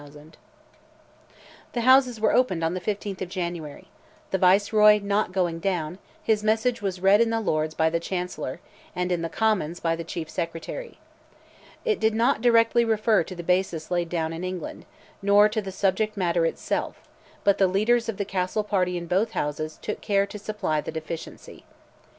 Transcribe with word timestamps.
The 1.73 1.81
Houses 1.81 2.19
were 2.19 2.33
opened 2.33 2.63
on 2.63 2.73
the 2.73 2.81
15th 2.81 3.21
of 3.21 3.29
January. 3.29 3.87
The 4.31 4.39
Viceroy 4.39 4.97
not 4.99 5.31
going 5.31 5.59
down, 5.59 5.99
his 6.23 6.43
message 6.43 6.81
was 6.81 6.99
read 6.99 7.21
in 7.21 7.29
the 7.29 7.39
Lords, 7.39 7.75
by 7.75 7.91
the 7.91 7.99
Chancellor, 7.99 8.59
and 8.95 9.11
in 9.11 9.21
the 9.21 9.29
Commons, 9.29 9.79
by 9.79 9.95
the 9.95 10.03
Chief 10.03 10.27
Secretary. 10.27 10.97
It 11.85 11.99
did 11.99 12.15
not 12.15 12.41
directly 12.41 12.83
refer 12.83 13.23
to 13.23 13.35
the 13.35 13.43
basis 13.43 13.91
laid 13.91 14.09
down 14.09 14.33
in 14.33 14.43
England, 14.43 14.85
nor 15.21 15.47
to 15.49 15.61
the 15.61 15.71
subject 15.71 16.17
matter 16.17 16.47
itself; 16.47 16.95
but 17.43 17.59
the 17.59 17.67
leaders 17.67 18.09
of 18.09 18.17
the 18.17 18.25
Castle 18.25 18.63
party 18.63 18.97
in 18.97 19.05
both 19.05 19.33
Houses, 19.33 19.77
took 19.83 20.01
care 20.01 20.25
to 20.25 20.39
supply 20.39 20.81
the 20.81 20.91
deficiency. 20.91 21.63